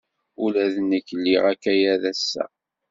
Ula 0.43 0.65
d 0.73 0.75
nekk 0.89 1.07
liɣ 1.23 1.43
akayad 1.53 2.03
ass-a. 2.11 2.45